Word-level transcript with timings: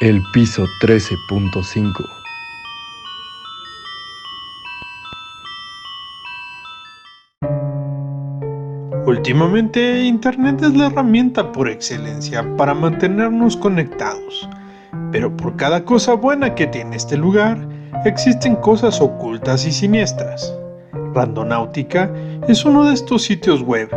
El 0.00 0.22
piso 0.32 0.64
13.5 0.80 2.08
Últimamente 9.04 10.04
Internet 10.04 10.62
es 10.62 10.74
la 10.74 10.86
herramienta 10.86 11.52
por 11.52 11.68
excelencia 11.68 12.56
para 12.56 12.72
mantenernos 12.72 13.58
conectados, 13.58 14.48
pero 15.12 15.36
por 15.36 15.56
cada 15.56 15.84
cosa 15.84 16.14
buena 16.14 16.54
que 16.54 16.66
tiene 16.66 16.96
este 16.96 17.18
lugar, 17.18 17.58
existen 18.06 18.56
cosas 18.56 19.02
ocultas 19.02 19.66
y 19.66 19.72
siniestras. 19.72 20.50
Randonáutica 21.12 22.10
es 22.48 22.64
uno 22.64 22.88
de 22.88 22.94
estos 22.94 23.24
sitios 23.24 23.60
web, 23.60 23.90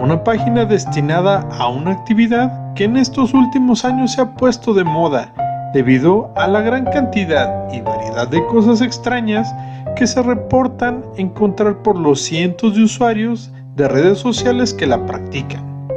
una 0.00 0.22
página 0.24 0.64
destinada 0.64 1.48
a 1.58 1.68
una 1.68 1.92
actividad 1.92 2.74
que 2.74 2.84
en 2.84 2.96
estos 2.96 3.32
últimos 3.34 3.84
años 3.84 4.12
se 4.12 4.20
ha 4.20 4.34
puesto 4.34 4.74
de 4.74 4.84
moda 4.84 5.32
debido 5.72 6.30
a 6.36 6.46
la 6.46 6.60
gran 6.60 6.84
cantidad 6.84 7.72
y 7.72 7.80
variedad 7.80 8.28
de 8.28 8.44
cosas 8.46 8.80
extrañas 8.80 9.52
que 9.96 10.06
se 10.06 10.22
reportan 10.22 11.04
encontrar 11.16 11.82
por 11.82 11.98
los 11.98 12.20
cientos 12.20 12.76
de 12.76 12.84
usuarios 12.84 13.52
de 13.74 13.88
redes 13.88 14.18
sociales 14.18 14.72
que 14.72 14.86
la 14.86 15.04
practican. 15.04 15.88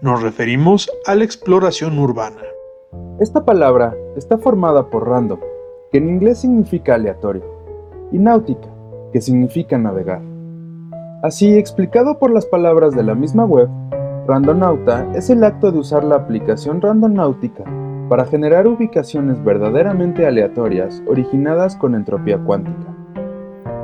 Nos 0.00 0.22
referimos 0.22 0.90
a 1.06 1.14
la 1.14 1.24
exploración 1.24 1.98
urbana. 1.98 2.42
Esta 3.20 3.44
palabra 3.44 3.94
está 4.16 4.38
formada 4.38 4.88
por 4.88 5.08
random, 5.08 5.38
que 5.92 5.98
en 5.98 6.08
inglés 6.08 6.38
significa 6.38 6.94
aleatorio, 6.94 7.44
y 8.10 8.18
náutica, 8.18 8.68
que 9.12 9.20
significa 9.20 9.78
navegar. 9.78 10.29
Así, 11.22 11.58
explicado 11.58 12.18
por 12.18 12.30
las 12.30 12.46
palabras 12.46 12.94
de 12.94 13.02
la 13.02 13.14
misma 13.14 13.44
web, 13.44 13.68
Randonauta 14.26 15.06
es 15.14 15.28
el 15.28 15.44
acto 15.44 15.70
de 15.70 15.78
usar 15.78 16.02
la 16.02 16.16
aplicación 16.16 16.80
Randonáutica 16.80 17.64
para 18.08 18.24
generar 18.24 18.66
ubicaciones 18.66 19.42
verdaderamente 19.44 20.26
aleatorias 20.26 21.02
originadas 21.06 21.76
con 21.76 21.94
entropía 21.94 22.38
cuántica. 22.38 22.94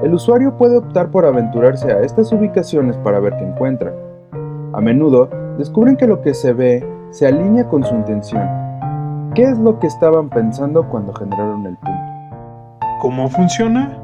El 0.03 0.15
usuario 0.15 0.57
puede 0.57 0.79
optar 0.79 1.11
por 1.11 1.27
aventurarse 1.27 1.93
a 1.93 2.01
estas 2.01 2.33
ubicaciones 2.33 2.97
para 2.99 3.21
ver 3.21 3.35
qué 3.37 3.45
encuentra. 3.45 3.93
A 4.73 4.81
menudo 4.81 5.29
descubren 5.59 5.99
que 5.99 6.07
lo 6.07 6.23
que 6.23 6.33
se 6.33 6.55
ve 6.55 6.89
se 7.11 7.27
alinea 7.27 7.69
con 7.69 7.85
su 7.85 7.95
intención. 7.95 8.49
¿Qué 9.35 9.43
es 9.43 9.59
lo 9.59 9.79
que 9.79 9.89
estaban 9.89 10.31
pensando 10.31 10.89
cuando 10.89 11.13
generaron 11.13 11.67
el 11.67 11.77
punto? 11.77 12.01
¿Cómo 13.03 13.29
funciona? 13.29 13.99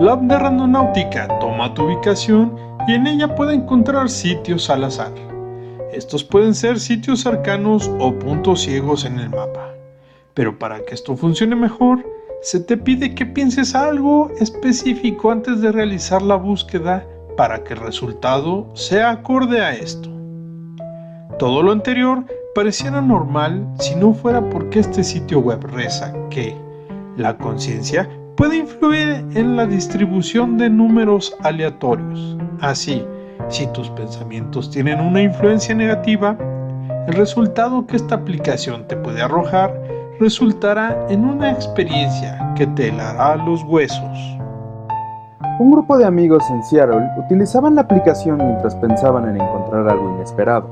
La 0.00 0.12
app 0.12 0.20
de 0.22 0.38
Randonáutica 0.38 1.28
toma 1.40 1.72
tu 1.72 1.84
ubicación 1.84 2.63
y 2.86 2.92
en 2.92 3.06
ella 3.06 3.34
puede 3.34 3.54
encontrar 3.54 4.08
sitios 4.10 4.68
al 4.70 4.84
azar. 4.84 5.12
Estos 5.92 6.24
pueden 6.24 6.54
ser 6.54 6.80
sitios 6.80 7.20
cercanos 7.20 7.90
o 7.98 8.12
puntos 8.18 8.62
ciegos 8.62 9.04
en 9.04 9.18
el 9.18 9.30
mapa. 9.30 9.74
Pero 10.34 10.58
para 10.58 10.84
que 10.84 10.94
esto 10.94 11.16
funcione 11.16 11.54
mejor, 11.54 12.04
se 12.42 12.60
te 12.60 12.76
pide 12.76 13.14
que 13.14 13.24
pienses 13.24 13.74
algo 13.74 14.30
específico 14.40 15.30
antes 15.30 15.60
de 15.60 15.72
realizar 15.72 16.20
la 16.20 16.34
búsqueda 16.34 17.06
para 17.36 17.64
que 17.64 17.74
el 17.74 17.80
resultado 17.80 18.68
sea 18.74 19.10
acorde 19.10 19.60
a 19.60 19.72
esto. 19.72 20.10
Todo 21.38 21.62
lo 21.62 21.72
anterior 21.72 22.24
pareciera 22.54 23.00
normal 23.00 23.66
si 23.78 23.94
no 23.96 24.12
fuera 24.12 24.48
porque 24.50 24.80
este 24.80 25.02
sitio 25.02 25.40
web 25.40 25.64
reza 25.64 26.12
que 26.28 26.56
la 27.16 27.36
conciencia 27.38 28.08
puede 28.36 28.56
influir 28.56 29.24
en 29.34 29.56
la 29.56 29.66
distribución 29.66 30.58
de 30.58 30.68
números 30.68 31.36
aleatorios. 31.42 32.36
Así, 32.64 33.06
si 33.48 33.66
tus 33.68 33.90
pensamientos 33.90 34.70
tienen 34.70 34.98
una 34.98 35.20
influencia 35.20 35.74
negativa, 35.74 36.34
el 37.06 37.12
resultado 37.12 37.86
que 37.86 37.96
esta 37.96 38.14
aplicación 38.14 38.88
te 38.88 38.96
puede 38.96 39.20
arrojar 39.20 39.78
resultará 40.18 41.06
en 41.10 41.26
una 41.26 41.52
experiencia 41.52 42.54
que 42.56 42.66
te 42.68 42.88
helará 42.88 43.36
los 43.36 43.62
huesos. 43.64 44.38
Un 45.58 45.72
grupo 45.72 45.98
de 45.98 46.06
amigos 46.06 46.42
en 46.50 46.64
Seattle 46.64 47.06
utilizaban 47.18 47.74
la 47.74 47.82
aplicación 47.82 48.38
mientras 48.38 48.74
pensaban 48.76 49.28
en 49.28 49.42
encontrar 49.42 49.86
algo 49.86 50.14
inesperado. 50.14 50.66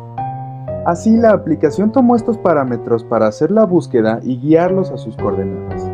Así 0.87 1.15
la 1.19 1.33
aplicación 1.33 1.93
tomó 1.93 2.17
estos 2.17 2.39
parámetros 2.39 3.05
para 3.05 3.27
hacer 3.27 3.51
la 3.51 3.65
búsqueda 3.65 4.19
y 4.23 4.39
guiarlos 4.39 4.91
a 4.91 4.97
sus 4.97 5.15
coordenadas. 5.19 5.87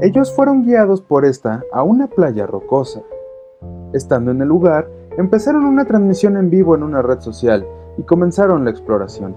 Ellos 0.00 0.34
fueron 0.34 0.64
guiados 0.64 1.02
por 1.02 1.26
esta 1.26 1.62
a 1.74 1.82
una 1.82 2.06
playa 2.06 2.46
rocosa. 2.46 3.02
Estando 3.92 4.30
en 4.30 4.40
el 4.40 4.48
lugar, 4.48 4.88
Empezaron 5.18 5.64
una 5.64 5.86
transmisión 5.86 6.36
en 6.36 6.50
vivo 6.50 6.74
en 6.74 6.82
una 6.82 7.00
red 7.00 7.20
social 7.20 7.66
y 7.96 8.02
comenzaron 8.02 8.64
la 8.64 8.70
exploración. 8.70 9.34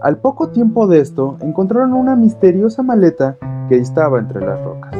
Al 0.00 0.18
poco 0.18 0.48
tiempo 0.48 0.86
de 0.86 1.00
esto, 1.00 1.36
encontraron 1.42 1.92
una 1.92 2.16
misteriosa 2.16 2.82
maleta 2.82 3.36
que 3.68 3.76
estaba 3.76 4.18
entre 4.18 4.40
las 4.40 4.62
rocas. 4.64 4.94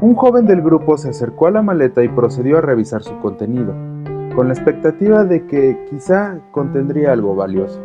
Un 0.00 0.14
joven 0.14 0.46
del 0.46 0.62
grupo 0.62 0.96
se 0.96 1.08
acercó 1.08 1.48
a 1.48 1.50
la 1.50 1.62
maleta 1.62 2.04
y 2.04 2.08
procedió 2.08 2.58
a 2.58 2.60
revisar 2.60 3.02
su 3.02 3.18
contenido, 3.18 3.72
con 4.36 4.46
la 4.46 4.54
expectativa 4.54 5.24
de 5.24 5.44
que 5.46 5.76
quizá 5.90 6.38
contendría 6.52 7.12
algo 7.12 7.34
valioso. 7.34 7.80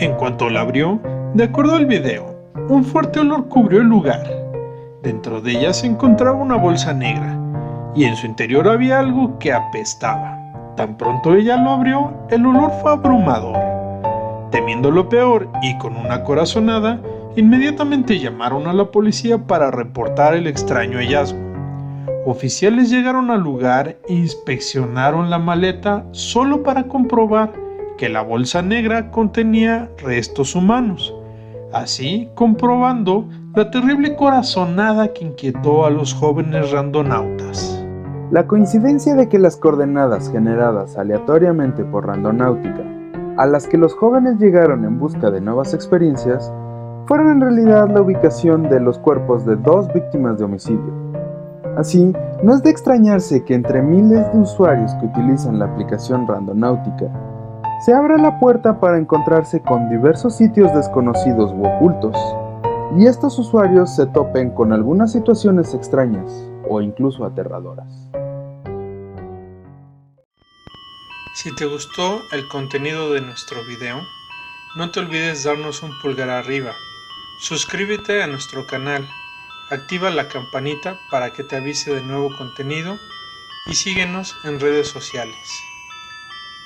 En 0.00 0.14
cuanto 0.16 0.50
la 0.50 0.62
abrió, 0.62 1.00
de 1.32 1.44
acuerdo 1.44 1.76
al 1.76 1.86
video, 1.86 2.34
un 2.68 2.84
fuerte 2.84 3.20
olor 3.20 3.48
cubrió 3.48 3.80
el 3.80 3.86
lugar. 3.86 4.26
Dentro 5.02 5.40
de 5.40 5.52
ella 5.52 5.72
se 5.72 5.86
encontraba 5.86 6.36
una 6.36 6.56
bolsa 6.56 6.92
negra, 6.92 7.38
y 7.94 8.04
en 8.04 8.16
su 8.16 8.26
interior 8.26 8.68
había 8.68 8.98
algo 8.98 9.38
que 9.38 9.52
apestaba. 9.52 10.38
Tan 10.76 10.96
pronto 10.96 11.34
ella 11.34 11.56
lo 11.56 11.70
abrió, 11.70 12.12
el 12.30 12.46
olor 12.46 12.70
fue 12.80 12.92
abrumador. 12.92 13.58
Temiendo 14.50 14.90
lo 14.90 15.08
peor 15.08 15.48
y 15.62 15.76
con 15.78 15.96
una 15.96 16.24
corazonada, 16.24 17.00
inmediatamente 17.36 18.18
llamaron 18.18 18.66
a 18.66 18.72
la 18.72 18.90
policía 18.90 19.38
para 19.38 19.70
reportar 19.70 20.34
el 20.34 20.46
extraño 20.46 20.98
hallazgo. 20.98 21.38
Oficiales 22.24 22.90
llegaron 22.90 23.30
al 23.30 23.40
lugar 23.40 23.96
e 24.08 24.14
inspeccionaron 24.14 25.28
la 25.28 25.38
maleta 25.38 26.04
solo 26.12 26.62
para 26.62 26.84
comprobar 26.84 27.52
que 27.98 28.08
la 28.08 28.22
bolsa 28.22 28.62
negra 28.62 29.10
contenía 29.10 29.90
restos 29.98 30.54
humanos, 30.54 31.14
así 31.72 32.28
comprobando 32.34 33.28
la 33.54 33.70
terrible 33.70 34.14
corazonada 34.14 35.12
que 35.12 35.24
inquietó 35.24 35.84
a 35.84 35.90
los 35.90 36.14
jóvenes 36.14 36.70
randonautas. 36.70 37.81
La 38.32 38.46
coincidencia 38.46 39.14
de 39.14 39.28
que 39.28 39.38
las 39.38 39.58
coordenadas 39.58 40.30
generadas 40.30 40.96
aleatoriamente 40.96 41.84
por 41.84 42.06
Randonáutica, 42.06 42.82
a 43.36 43.44
las 43.44 43.66
que 43.66 43.76
los 43.76 43.92
jóvenes 43.92 44.38
llegaron 44.38 44.86
en 44.86 44.98
busca 44.98 45.30
de 45.30 45.42
nuevas 45.42 45.74
experiencias, 45.74 46.50
fueron 47.04 47.30
en 47.30 47.40
realidad 47.42 47.90
la 47.90 48.00
ubicación 48.00 48.70
de 48.70 48.80
los 48.80 48.98
cuerpos 48.98 49.44
de 49.44 49.56
dos 49.56 49.86
víctimas 49.92 50.38
de 50.38 50.46
homicidio. 50.46 50.94
Así, 51.76 52.16
no 52.42 52.54
es 52.54 52.62
de 52.62 52.70
extrañarse 52.70 53.44
que 53.44 53.52
entre 53.52 53.82
miles 53.82 54.32
de 54.32 54.38
usuarios 54.38 54.94
que 54.94 55.08
utilizan 55.08 55.58
la 55.58 55.66
aplicación 55.66 56.26
Randonáutica, 56.26 57.10
se 57.84 57.92
abra 57.92 58.16
la 58.16 58.40
puerta 58.40 58.80
para 58.80 58.96
encontrarse 58.96 59.60
con 59.60 59.90
diversos 59.90 60.36
sitios 60.36 60.74
desconocidos 60.74 61.52
u 61.52 61.66
ocultos, 61.66 62.16
y 62.96 63.04
estos 63.04 63.38
usuarios 63.38 63.94
se 63.94 64.06
topen 64.06 64.52
con 64.52 64.72
algunas 64.72 65.12
situaciones 65.12 65.74
extrañas 65.74 66.48
o 66.66 66.80
incluso 66.80 67.26
aterradoras. 67.26 68.11
Si 71.34 71.50
te 71.54 71.64
gustó 71.64 72.26
el 72.30 72.46
contenido 72.46 73.10
de 73.10 73.22
nuestro 73.22 73.64
video, 73.64 74.06
no 74.76 74.90
te 74.90 75.00
olvides 75.00 75.44
darnos 75.44 75.82
un 75.82 75.98
pulgar 75.98 76.28
arriba, 76.28 76.76
suscríbete 77.38 78.22
a 78.22 78.26
nuestro 78.26 78.66
canal, 78.66 79.08
activa 79.70 80.10
la 80.10 80.28
campanita 80.28 81.00
para 81.10 81.32
que 81.32 81.42
te 81.42 81.56
avise 81.56 81.94
de 81.94 82.02
nuevo 82.02 82.36
contenido 82.36 82.98
y 83.66 83.74
síguenos 83.74 84.36
en 84.44 84.60
redes 84.60 84.88
sociales. 84.88 85.62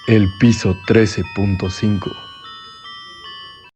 El 0.09 0.37
piso 0.37 0.75
13.5 0.89 2.26